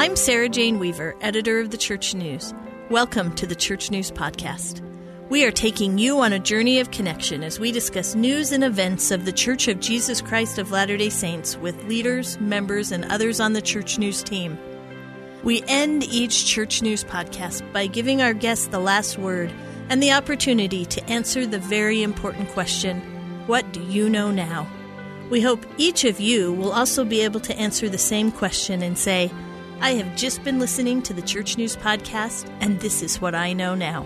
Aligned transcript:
I'm 0.00 0.16
Sarah 0.16 0.48
Jane 0.48 0.78
Weaver, 0.78 1.14
editor 1.20 1.60
of 1.60 1.68
the 1.68 1.76
Church 1.76 2.14
News. 2.14 2.54
Welcome 2.88 3.34
to 3.34 3.46
the 3.46 3.54
Church 3.54 3.90
News 3.90 4.10
Podcast. 4.10 4.80
We 5.28 5.44
are 5.44 5.50
taking 5.50 5.98
you 5.98 6.20
on 6.20 6.32
a 6.32 6.38
journey 6.38 6.80
of 6.80 6.90
connection 6.90 7.42
as 7.42 7.60
we 7.60 7.70
discuss 7.70 8.14
news 8.14 8.50
and 8.50 8.64
events 8.64 9.10
of 9.10 9.26
the 9.26 9.32
Church 9.32 9.68
of 9.68 9.78
Jesus 9.78 10.22
Christ 10.22 10.56
of 10.56 10.70
Latter 10.70 10.96
day 10.96 11.10
Saints 11.10 11.58
with 11.58 11.84
leaders, 11.84 12.40
members, 12.40 12.92
and 12.92 13.04
others 13.12 13.40
on 13.40 13.52
the 13.52 13.60
Church 13.60 13.98
News 13.98 14.22
team. 14.22 14.58
We 15.44 15.62
end 15.68 16.04
each 16.04 16.46
Church 16.46 16.80
News 16.80 17.04
podcast 17.04 17.70
by 17.70 17.86
giving 17.86 18.22
our 18.22 18.32
guests 18.32 18.68
the 18.68 18.80
last 18.80 19.18
word 19.18 19.52
and 19.90 20.02
the 20.02 20.12
opportunity 20.12 20.86
to 20.86 21.04
answer 21.10 21.44
the 21.44 21.58
very 21.58 22.02
important 22.02 22.48
question 22.52 23.02
What 23.46 23.70
do 23.74 23.82
you 23.82 24.08
know 24.08 24.30
now? 24.30 24.66
We 25.28 25.42
hope 25.42 25.66
each 25.76 26.04
of 26.04 26.20
you 26.20 26.54
will 26.54 26.72
also 26.72 27.04
be 27.04 27.20
able 27.20 27.40
to 27.40 27.56
answer 27.58 27.90
the 27.90 27.98
same 27.98 28.32
question 28.32 28.80
and 28.80 28.96
say, 28.96 29.30
I 29.82 29.92
have 29.92 30.14
just 30.14 30.44
been 30.44 30.58
listening 30.58 31.00
to 31.02 31.14
the 31.14 31.22
Church 31.22 31.56
News 31.56 31.74
Podcast, 31.74 32.54
and 32.60 32.78
this 32.80 33.00
is 33.00 33.18
what 33.18 33.34
I 33.34 33.54
know 33.54 33.74
now. 33.74 34.04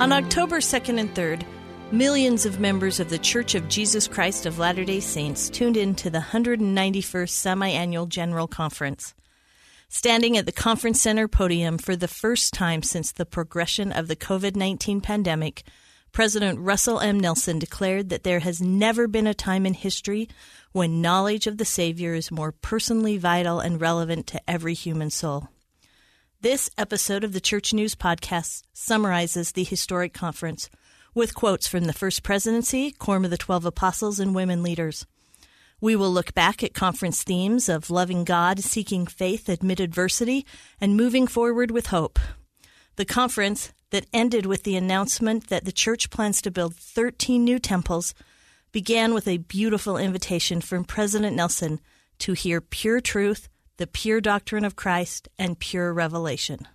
On 0.00 0.12
October 0.12 0.58
2nd 0.58 1.00
and 1.00 1.14
3rd, 1.14 1.44
millions 1.92 2.44
of 2.44 2.60
members 2.60 3.00
of 3.00 3.08
the 3.08 3.18
Church 3.18 3.54
of 3.54 3.68
Jesus 3.68 4.06
Christ 4.06 4.44
of 4.44 4.58
Latter 4.58 4.84
day 4.84 5.00
Saints 5.00 5.48
tuned 5.48 5.78
in 5.78 5.94
to 5.94 6.10
the 6.10 6.18
191st 6.18 7.30
Semi 7.30 7.70
Annual 7.70 8.04
General 8.04 8.46
Conference. 8.46 9.14
Standing 9.88 10.36
at 10.36 10.44
the 10.44 10.52
conference 10.52 11.00
center 11.00 11.26
podium 11.26 11.78
for 11.78 11.96
the 11.96 12.06
first 12.06 12.52
time 12.52 12.82
since 12.82 13.12
the 13.12 13.24
progression 13.24 13.92
of 13.92 14.08
the 14.08 14.16
COVID 14.16 14.56
19 14.56 15.00
pandemic, 15.00 15.62
President 16.14 16.60
Russell 16.60 17.00
M. 17.00 17.18
Nelson 17.18 17.58
declared 17.58 18.10
that 18.10 18.22
there 18.22 18.38
has 18.38 18.62
never 18.62 19.08
been 19.08 19.26
a 19.26 19.34
time 19.34 19.66
in 19.66 19.74
history 19.74 20.28
when 20.70 21.02
knowledge 21.02 21.48
of 21.48 21.58
the 21.58 21.64
Savior 21.64 22.14
is 22.14 22.30
more 22.30 22.52
personally 22.52 23.18
vital 23.18 23.58
and 23.58 23.80
relevant 23.80 24.28
to 24.28 24.40
every 24.48 24.74
human 24.74 25.10
soul. 25.10 25.48
This 26.40 26.70
episode 26.78 27.24
of 27.24 27.32
the 27.32 27.40
Church 27.40 27.74
News 27.74 27.96
Podcast 27.96 28.62
summarizes 28.72 29.50
the 29.50 29.64
historic 29.64 30.14
conference 30.14 30.70
with 31.16 31.34
quotes 31.34 31.66
from 31.66 31.86
the 31.86 31.92
First 31.92 32.22
Presidency, 32.22 32.92
Quorum 32.92 33.24
of 33.24 33.32
the 33.32 33.36
Twelve 33.36 33.64
Apostles, 33.64 34.20
and 34.20 34.36
women 34.36 34.62
leaders. 34.62 35.06
We 35.80 35.96
will 35.96 36.12
look 36.12 36.32
back 36.32 36.62
at 36.62 36.74
conference 36.74 37.24
themes 37.24 37.68
of 37.68 37.90
loving 37.90 38.22
God, 38.22 38.60
seeking 38.60 39.08
faith 39.08 39.48
amid 39.48 39.80
adversity, 39.80 40.46
and 40.80 40.96
moving 40.96 41.26
forward 41.26 41.72
with 41.72 41.88
hope. 41.88 42.20
The 42.96 43.04
conference 43.04 43.72
that 43.90 44.06
ended 44.12 44.46
with 44.46 44.62
the 44.62 44.76
announcement 44.76 45.48
that 45.48 45.64
the 45.64 45.72
church 45.72 46.10
plans 46.10 46.40
to 46.42 46.50
build 46.50 46.76
13 46.76 47.42
new 47.42 47.58
temples 47.58 48.14
began 48.70 49.14
with 49.14 49.26
a 49.26 49.38
beautiful 49.38 49.96
invitation 49.96 50.60
from 50.60 50.84
President 50.84 51.34
Nelson 51.34 51.80
to 52.18 52.34
hear 52.34 52.60
pure 52.60 53.00
truth, 53.00 53.48
the 53.78 53.88
pure 53.88 54.20
doctrine 54.20 54.64
of 54.64 54.76
Christ, 54.76 55.28
and 55.38 55.58
pure 55.58 55.92
revelation. 55.92 56.68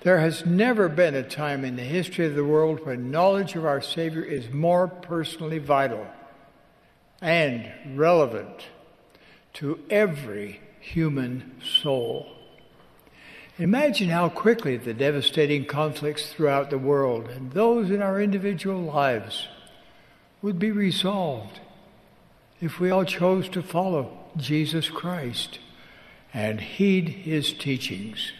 There 0.00 0.18
has 0.20 0.44
never 0.44 0.88
been 0.88 1.14
a 1.14 1.22
time 1.22 1.64
in 1.64 1.76
the 1.76 1.82
history 1.82 2.26
of 2.26 2.34
the 2.34 2.44
world 2.44 2.84
when 2.84 3.10
knowledge 3.10 3.54
of 3.54 3.64
our 3.64 3.80
Savior 3.80 4.22
is 4.22 4.50
more 4.50 4.88
personally 4.88 5.58
vital 5.58 6.06
and 7.20 7.72
relevant 7.96 8.66
to 9.54 9.80
every 9.88 10.60
human 10.80 11.60
soul. 11.62 12.35
Imagine 13.58 14.10
how 14.10 14.28
quickly 14.28 14.76
the 14.76 14.92
devastating 14.92 15.64
conflicts 15.64 16.30
throughout 16.30 16.68
the 16.68 16.76
world 16.76 17.28
and 17.28 17.52
those 17.52 17.90
in 17.90 18.02
our 18.02 18.20
individual 18.20 18.82
lives 18.82 19.48
would 20.42 20.58
be 20.58 20.70
resolved 20.70 21.60
if 22.60 22.78
we 22.78 22.90
all 22.90 23.06
chose 23.06 23.48
to 23.48 23.62
follow 23.62 24.18
Jesus 24.36 24.90
Christ 24.90 25.58
and 26.34 26.60
heed 26.60 27.08
his 27.08 27.54
teachings. 27.54 28.32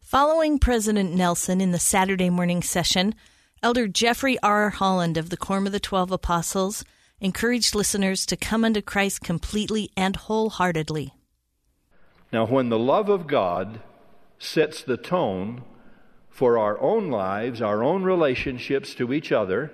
Following 0.00 0.60
President 0.60 1.12
Nelson 1.14 1.60
in 1.60 1.72
the 1.72 1.80
Saturday 1.80 2.30
morning 2.30 2.62
session, 2.62 3.16
Elder 3.60 3.88
Jeffrey 3.88 4.38
R. 4.40 4.70
Holland 4.70 5.16
of 5.16 5.30
the 5.30 5.36
Quorum 5.36 5.66
of 5.66 5.72
the 5.72 5.80
Twelve 5.80 6.12
Apostles 6.12 6.84
encouraged 7.20 7.74
listeners 7.74 8.24
to 8.26 8.36
come 8.36 8.64
unto 8.64 8.82
Christ 8.82 9.22
completely 9.22 9.90
and 9.96 10.14
wholeheartedly. 10.14 11.12
Now, 12.32 12.46
when 12.46 12.68
the 12.68 12.78
love 12.78 13.08
of 13.08 13.26
God 13.26 13.80
sets 14.42 14.82
the 14.82 14.96
tone 14.96 15.62
for 16.28 16.58
our 16.58 16.80
own 16.80 17.10
lives, 17.10 17.62
our 17.62 17.84
own 17.84 18.02
relationships 18.02 18.92
to 18.92 19.12
each 19.12 19.30
other, 19.30 19.72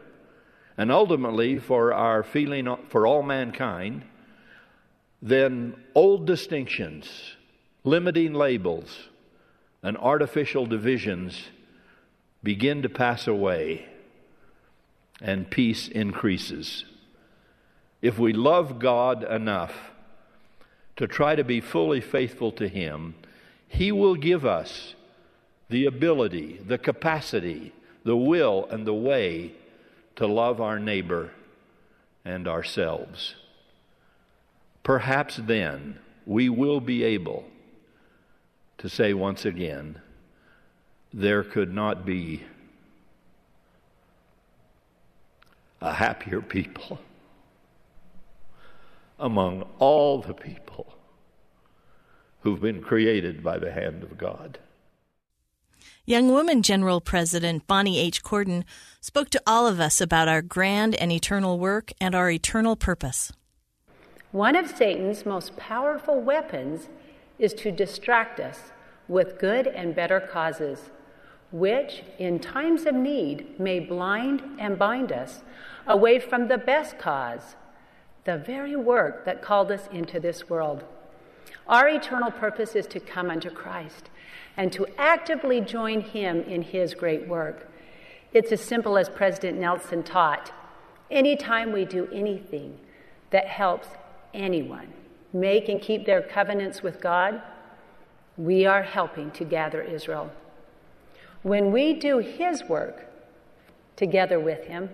and 0.77 0.93
ultimately 0.93 1.59
for 1.59 1.93
our 1.95 2.23
feeling 2.23 2.77
for 2.89 3.07
all 3.07 3.23
mankind, 3.23 4.05
then 5.23 5.75
old 5.95 6.27
distinctions, 6.27 7.37
limiting 7.83 8.34
labels, 8.34 9.09
and 9.83 9.97
artificial 9.97 10.67
divisions 10.67 11.49
begin 12.43 12.83
to 12.83 12.91
pass 12.91 13.27
away 13.27 13.87
and 15.21 15.51
peace 15.51 15.89
increases. 15.89 16.84
If 18.03 18.19
we 18.19 18.34
love 18.34 18.78
God 18.78 19.25
enough 19.25 19.93
to 20.97 21.07
try 21.07 21.34
to 21.37 21.43
be 21.43 21.61
fully 21.61 22.03
faithful 22.03 22.53
to 22.53 22.69
Him, 22.69 23.15
he 23.69 23.93
will 23.93 24.17
give 24.17 24.45
us 24.45 24.95
the 25.69 25.84
ability, 25.84 26.61
the 26.67 26.79
capacity, 26.79 27.73
the 28.05 28.17
will, 28.17 28.67
and 28.71 28.87
the 28.87 28.95
way 28.95 29.53
to 30.17 30.27
love 30.27 30.61
our 30.61 30.79
neighbor 30.79 31.31
and 32.25 32.49
ourselves. 32.49 33.34
Perhaps 34.83 35.37
then 35.37 35.99
we 36.27 36.49
will 36.49 36.81
be 36.81 37.05
able 37.05 37.45
to 38.78 38.89
say 38.89 39.12
once 39.12 39.45
again, 39.45 40.01
there 41.12 41.45
could 41.45 41.73
not 41.73 42.07
be 42.07 42.43
a 45.81 45.93
happier 45.93 46.41
people 46.59 46.99
among 49.19 49.67
all 49.78 50.23
the 50.23 50.34
people 50.34 50.97
who've 52.41 52.60
been 52.60 52.82
created 52.82 53.43
by 53.43 53.59
the 53.59 53.72
hand 53.72 54.03
of 54.03 54.16
God. 54.16 54.59
Young 56.04 56.31
Woman 56.31 56.62
General 56.62 57.00
President 57.00 57.66
Bonnie 57.66 57.99
H. 57.99 58.22
Cordon 58.22 58.65
spoke 59.00 59.28
to 59.31 59.43
all 59.47 59.66
of 59.66 59.78
us 59.78 60.00
about 60.00 60.26
our 60.26 60.41
grand 60.41 60.94
and 60.94 61.12
eternal 61.12 61.59
work 61.59 61.93
and 62.00 62.15
our 62.15 62.31
eternal 62.31 62.77
purpose. 62.77 63.31
One 64.32 64.56
of 64.56 64.69
Satan's 64.69 65.27
most 65.27 65.56
powerful 65.56 66.21
weapons 66.21 66.88
is 67.38 67.53
to 67.54 67.71
distract 67.71 68.41
us 68.41 68.72
with 69.06 69.38
good 69.38 69.66
and 69.66 69.94
better 69.94 70.21
causes, 70.21 70.91
which, 71.50 72.03
in 72.19 72.38
times 72.38 72.87
of 72.87 72.94
need, 72.94 73.59
may 73.59 73.78
blind 73.81 74.43
and 74.59 74.78
bind 74.78 75.12
us 75.12 75.43
away 75.87 76.19
from 76.19 76.48
the 76.48 76.59
best 76.59 76.98
cause, 76.98 77.56
the 78.25 78.37
very 78.37 78.77
work 78.77 79.25
that 79.25 79.43
called 79.43 79.71
us 79.71 79.88
into 79.93 80.21
this 80.21 80.48
world. 80.48 80.84
Our 81.66 81.88
eternal 81.88 82.31
purpose 82.31 82.75
is 82.75 82.86
to 82.88 83.00
come 83.00 83.31
unto 83.31 83.50
Christ 83.50 84.10
and 84.56 84.72
to 84.72 84.86
actively 84.98 85.60
join 85.60 86.00
Him 86.00 86.42
in 86.42 86.62
His 86.62 86.94
great 86.94 87.28
work. 87.28 87.70
It's 88.32 88.53
as 88.53 88.60
simple 88.60 88.98
as 88.98 89.09
President 89.09 89.59
Nelson 89.59 90.03
taught. 90.03 90.53
Anytime 91.10 91.72
we 91.72 91.84
do 91.84 92.09
anything 92.12 92.78
that 93.31 93.47
helps 93.47 93.88
anyone 94.34 94.92
make 95.32 95.69
and 95.69 95.81
keep 95.81 96.06
their 96.06 96.22
covenants 96.22 96.82
with 96.82 97.00
God, 97.00 97.41
we 98.36 98.66
are 98.66 98.82
helping 98.82 99.30
to 99.32 99.44
gather 99.44 99.82
Israel. 99.82 100.30
When 101.42 101.72
we 101.72 101.94
do 101.94 102.19
His 102.19 102.65
work 102.65 103.06
together 103.97 104.39
with 104.39 104.65
Him, 104.65 104.91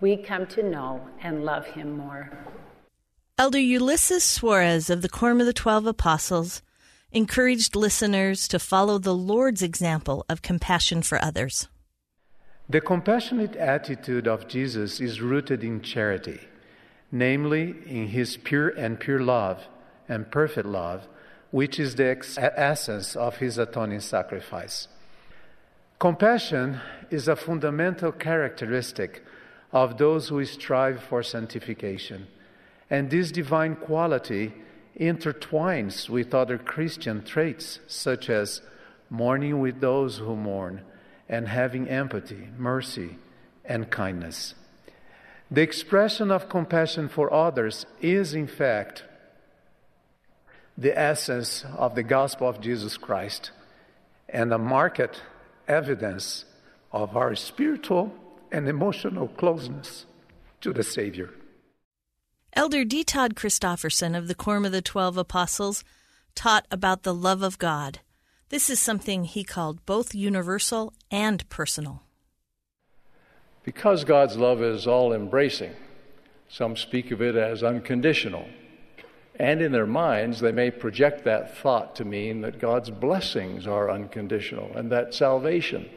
we 0.00 0.16
come 0.16 0.46
to 0.46 0.62
know 0.62 1.06
and 1.20 1.44
love 1.44 1.66
Him 1.66 1.96
more. 1.96 2.30
Elder 3.40 3.60
Ulysses 3.60 4.24
Soares 4.24 4.90
of 4.90 5.00
the 5.00 5.08
Quorum 5.08 5.38
of 5.38 5.46
the 5.46 5.52
Twelve 5.52 5.86
Apostles 5.86 6.60
encouraged 7.12 7.76
listeners 7.76 8.48
to 8.48 8.58
follow 8.58 8.98
the 8.98 9.14
Lord's 9.14 9.62
example 9.62 10.26
of 10.28 10.42
compassion 10.42 11.02
for 11.02 11.22
others. 11.22 11.68
The 12.68 12.80
compassionate 12.80 13.54
attitude 13.54 14.26
of 14.26 14.48
Jesus 14.48 15.00
is 15.00 15.20
rooted 15.20 15.62
in 15.62 15.82
charity, 15.82 16.40
namely 17.12 17.76
in 17.86 18.08
his 18.08 18.36
pure 18.36 18.70
and 18.70 18.98
pure 18.98 19.20
love 19.20 19.68
and 20.08 20.28
perfect 20.32 20.66
love, 20.66 21.06
which 21.52 21.78
is 21.78 21.94
the 21.94 22.20
essence 22.56 23.14
of 23.14 23.36
his 23.36 23.56
atoning 23.56 24.00
sacrifice. 24.00 24.88
Compassion 26.00 26.80
is 27.08 27.28
a 27.28 27.36
fundamental 27.36 28.10
characteristic 28.10 29.24
of 29.70 29.96
those 29.96 30.28
who 30.28 30.44
strive 30.44 31.00
for 31.04 31.22
sanctification. 31.22 32.26
And 32.90 33.10
this 33.10 33.30
divine 33.30 33.76
quality 33.76 34.54
intertwines 34.98 36.08
with 36.08 36.34
other 36.34 36.58
Christian 36.58 37.24
traits, 37.24 37.80
such 37.86 38.28
as 38.30 38.62
mourning 39.10 39.60
with 39.60 39.80
those 39.80 40.18
who 40.18 40.34
mourn 40.36 40.82
and 41.28 41.48
having 41.48 41.88
empathy, 41.88 42.48
mercy, 42.56 43.18
and 43.64 43.90
kindness. 43.90 44.54
The 45.50 45.62
expression 45.62 46.30
of 46.30 46.48
compassion 46.48 47.08
for 47.08 47.32
others 47.32 47.86
is, 48.00 48.34
in 48.34 48.46
fact, 48.46 49.04
the 50.76 50.98
essence 50.98 51.64
of 51.76 51.94
the 51.94 52.02
gospel 52.02 52.48
of 52.48 52.60
Jesus 52.60 52.96
Christ 52.96 53.50
and 54.28 54.52
a 54.52 54.58
marked 54.58 55.22
evidence 55.66 56.44
of 56.92 57.16
our 57.16 57.34
spiritual 57.34 58.12
and 58.52 58.68
emotional 58.68 59.28
closeness 59.28 60.06
to 60.60 60.72
the 60.72 60.82
Savior. 60.82 61.30
Elder 62.54 62.84
D. 62.84 63.04
Todd 63.04 63.34
Christofferson 63.34 64.16
of 64.16 64.26
the 64.26 64.34
Quorum 64.34 64.64
of 64.64 64.72
the 64.72 64.82
Twelve 64.82 65.16
Apostles 65.16 65.84
taught 66.34 66.66
about 66.70 67.02
the 67.02 67.14
love 67.14 67.42
of 67.42 67.58
God. 67.58 68.00
This 68.48 68.70
is 68.70 68.80
something 68.80 69.24
he 69.24 69.44
called 69.44 69.84
both 69.84 70.14
universal 70.14 70.92
and 71.10 71.48
personal. 71.50 72.02
Because 73.64 74.04
God's 74.04 74.36
love 74.36 74.62
is 74.62 74.86
all 74.86 75.12
embracing, 75.12 75.74
some 76.48 76.76
speak 76.76 77.10
of 77.10 77.20
it 77.20 77.36
as 77.36 77.62
unconditional. 77.62 78.48
And 79.38 79.60
in 79.60 79.70
their 79.70 79.86
minds, 79.86 80.40
they 80.40 80.50
may 80.50 80.70
project 80.70 81.24
that 81.24 81.56
thought 81.58 81.94
to 81.96 82.04
mean 82.04 82.40
that 82.40 82.58
God's 82.58 82.90
blessings 82.90 83.66
are 83.66 83.90
unconditional 83.90 84.72
and 84.74 84.90
that 84.90 85.14
salvation 85.14 85.88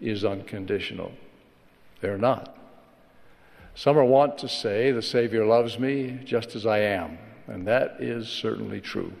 is 0.00 0.24
unconditional. 0.24 1.12
They're 2.00 2.18
not. 2.18 2.56
Some 3.74 3.98
are 3.98 4.04
wont 4.04 4.38
to 4.38 4.48
say, 4.48 4.92
The 4.92 5.02
Savior 5.02 5.44
loves 5.44 5.78
me 5.78 6.20
just 6.24 6.54
as 6.54 6.64
I 6.64 6.78
am, 6.78 7.18
and 7.48 7.66
that 7.66 7.96
is 7.98 8.28
certainly 8.28 8.80
true. 8.80 9.12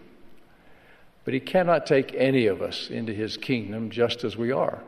But 1.24 1.34
He 1.34 1.40
cannot 1.40 1.86
take 1.86 2.14
any 2.14 2.46
of 2.46 2.62
us 2.62 2.88
into 2.88 3.12
His 3.12 3.36
kingdom 3.36 3.90
just 3.90 4.22
as 4.22 4.36
we 4.36 4.52
are, 4.52 4.82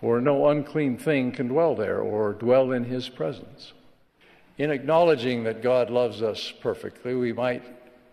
for 0.00 0.20
no 0.20 0.48
unclean 0.48 0.98
thing 0.98 1.32
can 1.32 1.48
dwell 1.48 1.74
there 1.74 2.00
or 2.00 2.34
dwell 2.34 2.70
in 2.70 2.84
His 2.84 3.08
presence. 3.08 3.72
In 4.56 4.70
acknowledging 4.70 5.44
that 5.44 5.62
God 5.62 5.90
loves 5.90 6.22
us 6.22 6.52
perfectly, 6.60 7.14
we 7.14 7.32
might 7.32 7.64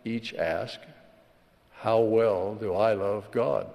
each 0.03 0.33
ask, 0.33 0.79
How 1.71 1.99
well 1.99 2.55
do 2.55 2.73
I 2.73 2.93
love 2.93 3.29
God? 3.31 3.67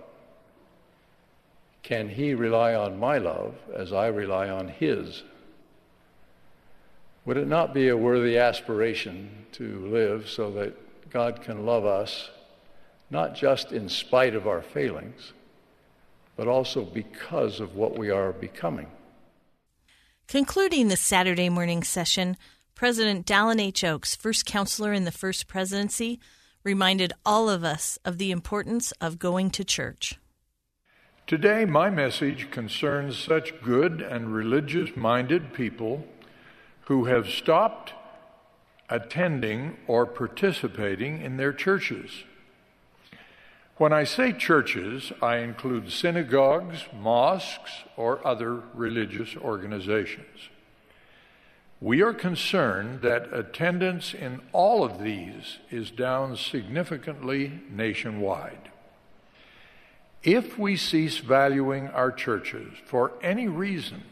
Can 1.82 2.08
He 2.08 2.34
rely 2.34 2.74
on 2.74 2.98
my 2.98 3.18
love 3.18 3.54
as 3.74 3.92
I 3.92 4.08
rely 4.08 4.48
on 4.48 4.68
His? 4.68 5.22
Would 7.28 7.36
it 7.36 7.46
not 7.46 7.74
be 7.74 7.88
a 7.88 7.96
worthy 7.96 8.38
aspiration 8.38 9.44
to 9.52 9.86
live 9.86 10.30
so 10.30 10.50
that 10.52 11.10
God 11.10 11.42
can 11.42 11.66
love 11.66 11.84
us 11.84 12.30
not 13.10 13.34
just 13.34 13.70
in 13.70 13.90
spite 13.90 14.34
of 14.34 14.46
our 14.46 14.62
failings, 14.62 15.34
but 16.36 16.48
also 16.48 16.86
because 16.86 17.60
of 17.60 17.76
what 17.76 17.98
we 17.98 18.08
are 18.08 18.32
becoming? 18.32 18.86
Concluding 20.26 20.88
the 20.88 20.96
Saturday 20.96 21.50
morning 21.50 21.82
session, 21.82 22.38
President 22.74 23.26
Dallin 23.26 23.60
H. 23.60 23.84
Oaks, 23.84 24.16
first 24.16 24.46
counselor 24.46 24.94
in 24.94 25.04
the 25.04 25.12
First 25.12 25.48
Presidency, 25.48 26.18
reminded 26.64 27.12
all 27.26 27.50
of 27.50 27.62
us 27.62 27.98
of 28.06 28.16
the 28.16 28.30
importance 28.30 28.90
of 29.02 29.18
going 29.18 29.50
to 29.50 29.64
church. 29.64 30.18
Today, 31.26 31.66
my 31.66 31.90
message 31.90 32.50
concerns 32.50 33.18
such 33.18 33.60
good 33.62 34.00
and 34.00 34.32
religious 34.32 34.96
minded 34.96 35.52
people 35.52 36.06
who 36.88 37.04
have 37.04 37.28
stopped 37.28 37.92
attending 38.88 39.76
or 39.86 40.06
participating 40.06 41.20
in 41.20 41.36
their 41.36 41.52
churches. 41.52 42.24
When 43.76 43.92
I 43.92 44.04
say 44.04 44.32
churches, 44.32 45.12
I 45.20 45.36
include 45.36 45.92
synagogues, 45.92 46.86
mosques, 46.98 47.70
or 47.94 48.26
other 48.26 48.62
religious 48.72 49.36
organizations. 49.36 50.48
We 51.78 52.00
are 52.00 52.14
concerned 52.14 53.02
that 53.02 53.34
attendance 53.34 54.14
in 54.14 54.40
all 54.52 54.82
of 54.82 55.02
these 55.02 55.58
is 55.70 55.90
down 55.90 56.36
significantly 56.36 57.60
nationwide. 57.70 58.70
If 60.22 60.58
we 60.58 60.76
cease 60.76 61.18
valuing 61.18 61.88
our 61.88 62.10
churches 62.10 62.72
for 62.86 63.12
any 63.22 63.46
reason, 63.46 64.04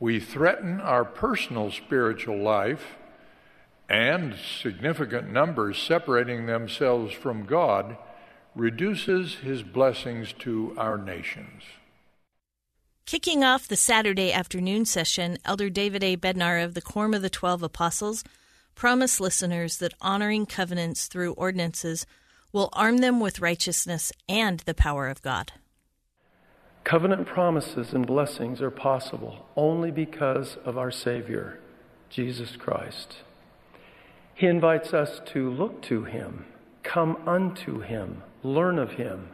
we 0.00 0.20
threaten 0.20 0.80
our 0.80 1.04
personal 1.04 1.70
spiritual 1.70 2.38
life 2.40 2.96
and 3.88 4.34
significant 4.36 5.32
numbers 5.32 5.78
separating 5.78 6.46
themselves 6.46 7.12
from 7.12 7.46
God 7.46 7.96
reduces 8.54 9.36
his 9.36 9.62
blessings 9.62 10.32
to 10.40 10.74
our 10.76 10.98
nations. 10.98 11.62
Kicking 13.06 13.42
off 13.42 13.66
the 13.66 13.76
Saturday 13.76 14.32
afternoon 14.32 14.84
session, 14.84 15.38
Elder 15.44 15.70
David 15.70 16.04
A. 16.04 16.16
Bednar 16.16 16.62
of 16.62 16.74
the 16.74 16.82
Quorum 16.82 17.14
of 17.14 17.22
the 17.22 17.30
Twelve 17.30 17.62
Apostles 17.62 18.22
promised 18.74 19.20
listeners 19.20 19.78
that 19.78 19.94
honoring 20.00 20.44
covenants 20.44 21.06
through 21.06 21.32
ordinances 21.32 22.04
will 22.52 22.68
arm 22.74 22.98
them 22.98 23.18
with 23.18 23.40
righteousness 23.40 24.12
and 24.28 24.60
the 24.60 24.74
power 24.74 25.08
of 25.08 25.22
God. 25.22 25.52
Covenant 26.88 27.26
promises 27.26 27.92
and 27.92 28.06
blessings 28.06 28.62
are 28.62 28.70
possible 28.70 29.44
only 29.56 29.90
because 29.90 30.56
of 30.64 30.78
our 30.78 30.90
Savior, 30.90 31.60
Jesus 32.08 32.56
Christ. 32.56 33.18
He 34.34 34.46
invites 34.46 34.94
us 34.94 35.20
to 35.26 35.50
look 35.50 35.82
to 35.82 36.04
Him, 36.04 36.46
come 36.82 37.18
unto 37.26 37.80
Him, 37.80 38.22
learn 38.42 38.78
of 38.78 38.92
Him 38.92 39.28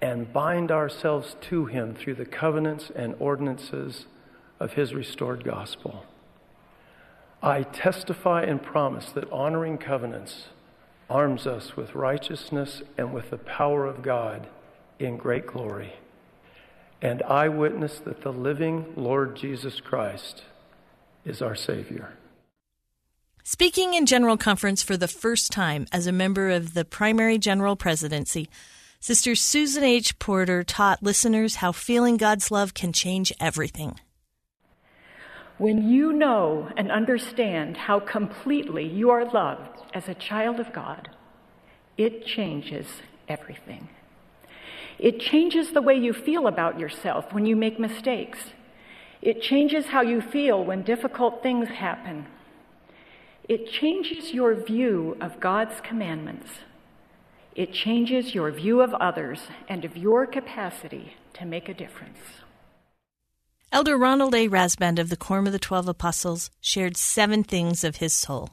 and 0.00 0.32
bind 0.32 0.70
ourselves 0.70 1.34
to 1.48 1.64
Him 1.64 1.92
through 1.92 2.14
the 2.14 2.24
covenants 2.24 2.92
and 2.94 3.16
ordinances 3.18 4.06
of 4.60 4.74
His 4.74 4.94
restored 4.94 5.42
gospel. 5.42 6.04
I 7.42 7.64
testify 7.64 8.42
and 8.42 8.62
promise 8.62 9.10
that 9.10 9.28
honoring 9.32 9.76
covenants 9.76 10.44
arms 11.08 11.48
us 11.48 11.76
with 11.76 11.96
righteousness 11.96 12.82
and 12.96 13.12
with 13.12 13.30
the 13.30 13.38
power 13.38 13.86
of 13.86 14.02
God 14.02 14.46
in 15.00 15.16
great 15.16 15.48
glory. 15.48 15.94
And 17.02 17.22
I 17.22 17.48
witness 17.48 17.98
that 18.00 18.22
the 18.22 18.32
living 18.32 18.92
Lord 18.94 19.36
Jesus 19.36 19.80
Christ 19.80 20.42
is 21.24 21.40
our 21.40 21.54
Savior. 21.54 22.14
Speaking 23.42 23.94
in 23.94 24.06
General 24.06 24.36
Conference 24.36 24.82
for 24.82 24.96
the 24.96 25.08
first 25.08 25.50
time 25.50 25.86
as 25.92 26.06
a 26.06 26.12
member 26.12 26.50
of 26.50 26.74
the 26.74 26.84
Primary 26.84 27.38
General 27.38 27.74
Presidency, 27.74 28.48
Sister 29.00 29.34
Susan 29.34 29.82
H. 29.82 30.18
Porter 30.18 30.62
taught 30.62 31.02
listeners 31.02 31.56
how 31.56 31.72
feeling 31.72 32.18
God's 32.18 32.50
love 32.50 32.74
can 32.74 32.92
change 32.92 33.32
everything. 33.40 33.98
When 35.56 35.88
you 35.88 36.12
know 36.12 36.70
and 36.76 36.90
understand 36.90 37.76
how 37.76 38.00
completely 38.00 38.86
you 38.86 39.10
are 39.10 39.24
loved 39.24 39.80
as 39.94 40.06
a 40.06 40.14
child 40.14 40.60
of 40.60 40.72
God, 40.72 41.08
it 41.96 42.26
changes 42.26 42.86
everything. 43.26 43.88
It 45.00 45.18
changes 45.18 45.72
the 45.72 45.82
way 45.82 45.94
you 45.94 46.12
feel 46.12 46.46
about 46.46 46.78
yourself 46.78 47.32
when 47.32 47.46
you 47.46 47.56
make 47.56 47.80
mistakes. 47.80 48.38
It 49.22 49.42
changes 49.42 49.86
how 49.86 50.02
you 50.02 50.20
feel 50.20 50.62
when 50.64 50.82
difficult 50.82 51.42
things 51.42 51.68
happen. 51.68 52.26
It 53.48 53.68
changes 53.68 54.32
your 54.32 54.54
view 54.54 55.16
of 55.20 55.40
God's 55.40 55.80
commandments 55.80 56.50
it 57.54 57.72
changes 57.72 58.34
your 58.34 58.50
view 58.52 58.80
of 58.80 58.94
others 58.94 59.40
and 59.68 59.84
of 59.84 59.96
your 59.96 60.26
capacity 60.26 61.14
to 61.34 61.44
make 61.44 61.68
a 61.68 61.74
difference. 61.74 62.18
Elder 63.72 63.98
Ronald 63.98 64.34
A. 64.34 64.48
Rasband 64.48 64.98
of 64.98 65.10
the 65.10 65.16
Quorum 65.16 65.46
of 65.46 65.52
the 65.52 65.58
Twelve 65.58 65.88
Apostles 65.88 66.50
shared 66.60 66.96
seven 66.96 67.44
things 67.44 67.84
of 67.84 67.96
his 67.96 68.12
soul. 68.12 68.50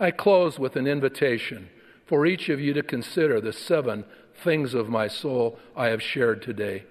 I 0.00 0.10
close 0.10 0.58
with 0.58 0.76
an 0.76 0.86
invitation 0.86 1.68
for 2.06 2.26
each 2.26 2.48
of 2.48 2.60
you 2.60 2.72
to 2.74 2.82
consider 2.82 3.40
the 3.40 3.52
seven 3.52 4.04
things 4.42 4.74
of 4.74 4.88
my 4.88 5.08
soul 5.08 5.58
I 5.76 5.88
have 5.88 6.02
shared 6.02 6.42
today. 6.42 6.84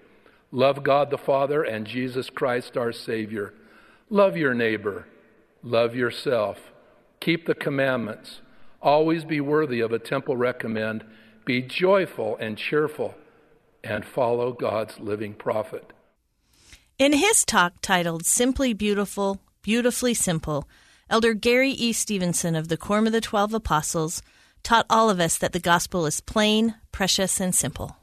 Love 0.52 0.84
God 0.84 1.10
the 1.10 1.18
Father 1.18 1.64
and 1.64 1.88
Jesus 1.88 2.30
Christ 2.30 2.78
our 2.78 2.92
Savior. 2.92 3.54
Love 4.10 4.38
your 4.38 4.54
neighbor. 4.54 5.08
Love 5.64 5.96
yourself. 5.96 6.72
Keep 7.20 7.48
the 7.48 7.56
commandments. 7.56 8.42
Always 8.82 9.24
be 9.24 9.42
worthy 9.42 9.80
of 9.80 9.92
a 9.92 10.00
temple 10.00 10.38
recommend. 10.38 11.04
Be 11.46 11.62
joyful 11.62 12.38
and 12.38 12.58
cheerful, 12.58 13.16
and 13.84 14.06
follow 14.06 14.54
God's 14.54 15.00
living 15.00 15.34
prophet. 15.34 15.92
In 17.00 17.14
his 17.14 17.44
talk 17.44 17.74
titled 17.82 18.26
Simply 18.26 18.74
Beautiful, 18.74 19.42
Beautifully 19.62 20.14
Simple, 20.14 20.68
Elder 21.10 21.34
Gary 21.34 21.72
E. 21.72 21.92
Stevenson 21.92 22.56
of 22.56 22.68
the 22.68 22.78
Quorum 22.78 23.08
of 23.08 23.14
the 23.14 23.22
Twelve 23.22 23.54
Apostles 23.54 24.22
taught 24.64 24.86
all 24.90 25.10
of 25.10 25.20
us 25.20 25.38
that 25.38 25.52
the 25.52 25.60
gospel 25.60 26.06
is 26.06 26.22
plain, 26.22 26.76
precious, 26.94 27.42
and 27.42 27.54
simple. 27.54 27.98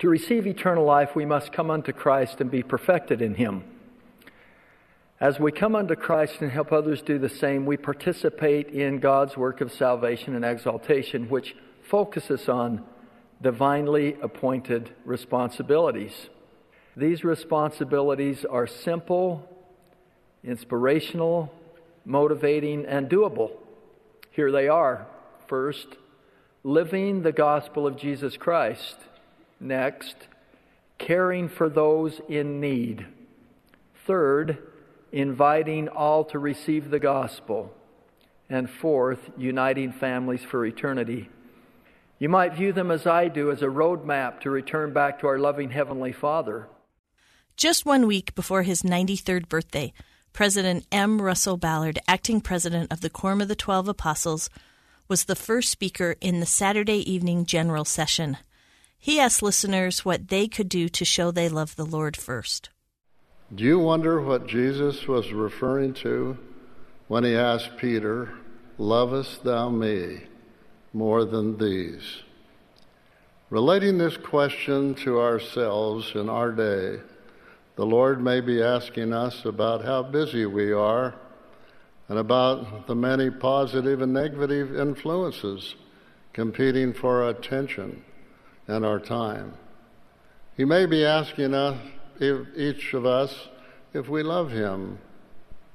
To 0.00 0.08
receive 0.10 0.46
eternal 0.46 0.84
life, 0.84 1.16
we 1.16 1.24
must 1.24 1.52
come 1.52 1.70
unto 1.70 1.92
Christ 1.92 2.42
and 2.42 2.50
be 2.50 2.62
perfected 2.62 3.22
in 3.22 3.34
him. 3.34 3.64
As 5.20 5.40
we 5.40 5.50
come 5.50 5.74
unto 5.74 5.96
Christ 5.96 6.36
and 6.40 6.52
help 6.52 6.70
others 6.70 7.02
do 7.02 7.18
the 7.18 7.28
same, 7.28 7.64
we 7.64 7.76
participate 7.76 8.68
in 8.68 9.00
God's 9.00 9.36
work 9.36 9.60
of 9.60 9.72
salvation 9.72 10.36
and 10.36 10.44
exaltation, 10.44 11.28
which 11.28 11.56
focuses 11.82 12.48
on 12.48 12.84
divinely 13.42 14.16
appointed 14.22 14.94
responsibilities. 15.04 16.28
These 16.96 17.24
responsibilities 17.24 18.44
are 18.44 18.66
simple, 18.66 19.48
inspirational, 20.44 21.52
motivating, 22.04 22.86
and 22.86 23.08
doable. 23.08 23.50
Here 24.30 24.52
they 24.52 24.68
are. 24.68 25.06
First, 25.48 25.96
living 26.62 27.22
the 27.22 27.32
gospel 27.32 27.86
of 27.86 27.96
Jesus 27.96 28.36
Christ. 28.36 28.96
Next, 29.60 30.16
caring 30.98 31.48
for 31.48 31.68
those 31.68 32.20
in 32.28 32.60
need. 32.60 33.06
Third, 34.06 34.58
inviting 35.12 35.88
all 35.88 36.24
to 36.26 36.38
receive 36.38 36.90
the 36.90 36.98
gospel. 36.98 37.72
And 38.50 38.68
fourth, 38.68 39.30
uniting 39.36 39.92
families 39.92 40.42
for 40.42 40.64
eternity. 40.64 41.28
You 42.18 42.28
might 42.28 42.54
view 42.54 42.72
them 42.72 42.90
as 42.90 43.06
I 43.06 43.28
do 43.28 43.50
as 43.50 43.62
a 43.62 43.66
roadmap 43.66 44.40
to 44.40 44.50
return 44.50 44.92
back 44.92 45.20
to 45.20 45.26
our 45.28 45.38
loving 45.38 45.70
Heavenly 45.70 46.12
Father. 46.12 46.68
Just 47.56 47.86
one 47.86 48.06
week 48.06 48.34
before 48.34 48.62
his 48.62 48.82
93rd 48.82 49.48
birthday, 49.48 49.92
President 50.32 50.86
M. 50.90 51.20
Russell 51.20 51.56
Ballard, 51.56 51.98
acting 52.08 52.40
president 52.40 52.92
of 52.92 53.00
the 53.00 53.10
Quorum 53.10 53.40
of 53.40 53.48
the 53.48 53.56
Twelve 53.56 53.88
Apostles, 53.88 54.48
was 55.08 55.24
the 55.24 55.34
first 55.34 55.70
speaker 55.70 56.16
in 56.20 56.38
the 56.38 56.46
Saturday 56.46 57.10
evening 57.10 57.46
general 57.46 57.86
session. 57.86 58.36
He 58.98 59.18
asked 59.18 59.42
listeners 59.42 60.04
what 60.04 60.28
they 60.28 60.48
could 60.48 60.68
do 60.68 60.88
to 60.90 61.04
show 61.04 61.30
they 61.30 61.48
love 61.48 61.76
the 61.76 61.86
Lord 61.86 62.14
first. 62.16 62.68
Do 63.54 63.64
you 63.64 63.78
wonder 63.78 64.20
what 64.20 64.46
Jesus 64.46 65.08
was 65.08 65.32
referring 65.32 65.94
to 65.94 66.36
when 67.06 67.24
he 67.24 67.34
asked 67.34 67.78
Peter, 67.78 68.34
Lovest 68.76 69.42
thou 69.44 69.70
me 69.70 70.24
more 70.92 71.24
than 71.24 71.56
these? 71.56 72.22
Relating 73.48 73.96
this 73.96 74.18
question 74.18 74.94
to 74.96 75.18
ourselves 75.20 76.12
in 76.14 76.28
our 76.28 76.52
day, 76.52 77.00
the 77.76 77.86
Lord 77.86 78.22
may 78.22 78.42
be 78.42 78.62
asking 78.62 79.14
us 79.14 79.46
about 79.46 79.84
how 79.84 80.02
busy 80.02 80.44
we 80.44 80.70
are 80.70 81.14
and 82.08 82.18
about 82.18 82.86
the 82.86 82.94
many 82.94 83.30
positive 83.30 84.00
and 84.00 84.12
negative 84.12 84.74
influences 84.74 85.74
competing 86.32 86.92
for 86.92 87.22
our 87.22 87.30
attention 87.30 88.02
and 88.66 88.84
our 88.84 88.98
time. 88.98 89.52
He 90.56 90.64
may 90.64 90.86
be 90.86 91.04
asking 91.04 91.54
us, 91.54 91.78
if 92.20 92.46
each 92.56 92.94
of 92.94 93.06
us, 93.06 93.48
if 93.92 94.08
we 94.08 94.22
love 94.22 94.50
Him 94.50 94.98